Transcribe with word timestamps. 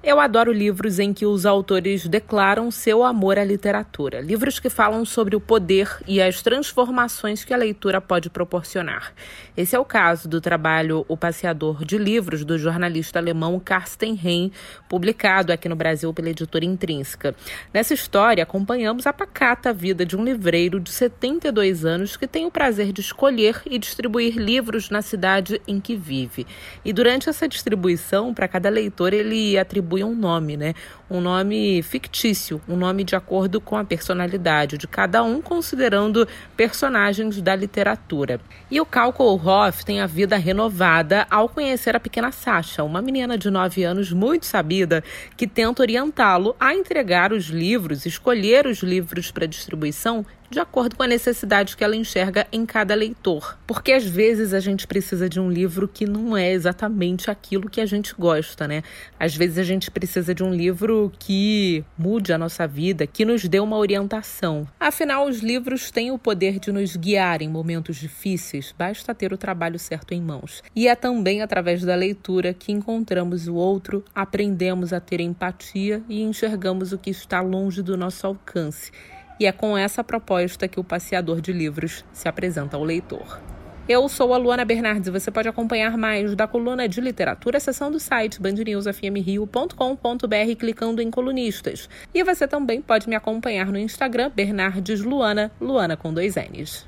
Eu 0.00 0.20
adoro 0.20 0.52
livros 0.52 1.00
em 1.00 1.12
que 1.12 1.26
os 1.26 1.44
autores 1.44 2.06
declaram 2.06 2.70
seu 2.70 3.02
amor 3.02 3.36
à 3.36 3.42
literatura. 3.42 4.20
Livros 4.20 4.60
que 4.60 4.70
falam 4.70 5.04
sobre 5.04 5.34
o 5.34 5.40
poder 5.40 5.90
e 6.06 6.22
as 6.22 6.40
transformações 6.40 7.44
que 7.44 7.52
a 7.52 7.56
leitura 7.56 8.00
pode 8.00 8.30
proporcionar. 8.30 9.12
Esse 9.56 9.74
é 9.74 9.78
o 9.78 9.84
caso 9.84 10.28
do 10.28 10.40
trabalho 10.40 11.04
O 11.08 11.16
Passeador 11.16 11.84
de 11.84 11.98
Livros, 11.98 12.44
do 12.44 12.56
jornalista 12.56 13.18
alemão 13.18 13.58
Carsten 13.58 14.14
Rein, 14.14 14.52
publicado 14.88 15.52
aqui 15.52 15.68
no 15.68 15.74
Brasil 15.74 16.14
pela 16.14 16.30
editora 16.30 16.64
Intrínseca. 16.64 17.34
Nessa 17.74 17.92
história, 17.92 18.44
acompanhamos 18.44 19.04
a 19.04 19.12
pacata 19.12 19.72
vida 19.72 20.06
de 20.06 20.16
um 20.16 20.22
livreiro 20.22 20.78
de 20.78 20.92
72 20.92 21.84
anos 21.84 22.16
que 22.16 22.28
tem 22.28 22.46
o 22.46 22.52
prazer 22.52 22.92
de 22.92 23.00
escolher 23.00 23.62
e 23.66 23.76
distribuir 23.80 24.36
livros 24.36 24.90
na 24.90 25.02
cidade 25.02 25.60
em 25.66 25.80
que 25.80 25.96
vive. 25.96 26.46
E 26.84 26.92
durante 26.92 27.28
essa 27.28 27.48
distribuição, 27.48 28.32
para 28.32 28.46
cada 28.46 28.68
leitor, 28.68 29.12
ele 29.12 29.58
atribui 29.58 29.88
um 30.04 30.14
nome, 30.14 30.56
né? 30.56 30.74
Um 31.10 31.20
nome 31.20 31.82
fictício, 31.82 32.60
um 32.68 32.76
nome 32.76 33.04
de 33.04 33.16
acordo 33.16 33.60
com 33.60 33.76
a 33.76 33.84
personalidade 33.84 34.76
de 34.76 34.86
cada 34.86 35.22
um, 35.22 35.40
considerando 35.40 36.26
personagens 36.56 37.40
da 37.40 37.56
literatura. 37.56 38.40
E 38.70 38.80
o 38.80 38.86
Cal 38.86 39.12
Kohlhoff 39.12 39.84
tem 39.84 40.00
a 40.00 40.06
vida 40.06 40.36
renovada 40.36 41.26
ao 41.30 41.48
conhecer 41.48 41.96
a 41.96 42.00
pequena 42.00 42.30
Sasha, 42.30 42.84
uma 42.84 43.00
menina 43.00 43.38
de 43.38 43.50
9 43.50 43.84
anos 43.84 44.12
muito 44.12 44.46
sabida 44.46 45.02
que 45.36 45.46
tenta 45.46 45.82
orientá-lo 45.82 46.54
a 46.60 46.74
entregar 46.74 47.32
os 47.32 47.46
livros, 47.46 48.04
escolher 48.04 48.66
os 48.66 48.82
livros 48.82 49.30
para 49.30 49.46
distribuição 49.46 50.24
de 50.50 50.60
acordo 50.60 50.96
com 50.96 51.02
a 51.02 51.06
necessidade 51.06 51.76
que 51.76 51.84
ela 51.84 51.96
enxerga 51.96 52.46
em 52.50 52.64
cada 52.64 52.94
leitor. 52.94 53.58
Porque 53.66 53.92
às 53.92 54.04
vezes 54.04 54.54
a 54.54 54.60
gente 54.60 54.86
precisa 54.86 55.28
de 55.28 55.38
um 55.38 55.50
livro 55.50 55.86
que 55.86 56.06
não 56.06 56.36
é 56.36 56.50
exatamente 56.50 57.30
aquilo 57.30 57.68
que 57.68 57.80
a 57.80 57.86
gente 57.86 58.14
gosta, 58.18 58.66
né? 58.66 58.82
Às 59.18 59.34
vezes 59.34 59.58
a 59.58 59.62
gente 59.62 59.90
precisa 59.90 60.34
de 60.34 60.42
um 60.42 60.52
livro 60.52 61.12
que 61.18 61.84
mude 61.96 62.32
a 62.32 62.38
nossa 62.38 62.66
vida, 62.66 63.06
que 63.06 63.24
nos 63.24 63.44
dê 63.44 63.60
uma 63.60 63.76
orientação. 63.76 64.66
Afinal, 64.80 65.26
os 65.26 65.40
livros 65.40 65.90
têm 65.90 66.10
o 66.10 66.18
poder 66.18 66.58
de 66.58 66.72
nos 66.72 66.96
guiar 66.96 67.42
em 67.42 67.48
momentos 67.48 67.96
difíceis, 67.96 68.74
basta 68.76 69.14
ter 69.14 69.32
o 69.32 69.38
trabalho 69.38 69.78
certo 69.78 70.14
em 70.14 70.20
mãos. 70.20 70.62
E 70.74 70.88
é 70.88 70.94
também 70.94 71.42
através 71.42 71.82
da 71.82 71.94
leitura 71.94 72.54
que 72.54 72.72
encontramos 72.72 73.48
o 73.48 73.54
outro, 73.54 74.04
aprendemos 74.14 74.92
a 74.92 75.00
ter 75.00 75.20
empatia 75.20 76.02
e 76.08 76.22
enxergamos 76.22 76.92
o 76.92 76.98
que 76.98 77.10
está 77.10 77.40
longe 77.40 77.82
do 77.82 77.96
nosso 77.96 78.26
alcance 78.26 78.90
e 79.38 79.46
é 79.46 79.52
com 79.52 79.76
essa 79.76 80.02
proposta 80.02 80.68
que 80.68 80.80
o 80.80 80.84
passeador 80.84 81.40
de 81.40 81.52
livros 81.52 82.04
se 82.12 82.28
apresenta 82.28 82.76
ao 82.76 82.84
leitor. 82.84 83.40
Eu 83.88 84.06
sou 84.06 84.34
a 84.34 84.36
Luana 84.36 84.66
Bernardes 84.66 85.08
e 85.08 85.10
você 85.10 85.30
pode 85.30 85.48
acompanhar 85.48 85.96
mais 85.96 86.34
da 86.34 86.46
coluna 86.46 86.86
de 86.86 87.00
literatura, 87.00 87.58
seção 87.58 87.90
do 87.90 87.98
site 87.98 88.38
bandnewsfmrio.com.br 88.38 90.56
clicando 90.58 91.00
em 91.00 91.10
colunistas. 91.10 91.88
E 92.12 92.22
você 92.22 92.46
também 92.46 92.82
pode 92.82 93.08
me 93.08 93.16
acompanhar 93.16 93.72
no 93.72 93.78
Instagram 93.78 94.30
Bernardes 94.34 95.00
Luana, 95.00 95.50
Luana 95.58 95.96
com 95.96 96.12
dois 96.12 96.34
N's. 96.34 96.86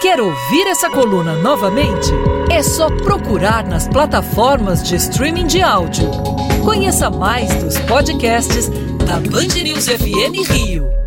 Quer 0.00 0.20
ouvir 0.20 0.68
essa 0.68 0.88
coluna 0.88 1.34
novamente? 1.42 2.12
É 2.48 2.62
só 2.62 2.88
procurar 2.98 3.66
nas 3.66 3.88
plataformas 3.88 4.86
de 4.86 4.94
streaming 4.94 5.48
de 5.48 5.62
áudio. 5.62 6.08
Conheça 6.64 7.10
mais 7.10 7.52
dos 7.60 7.76
podcasts 7.80 8.68
da 9.04 9.18
Band 9.18 9.64
News 9.64 9.88
FM 9.88 10.48
Rio. 10.48 11.03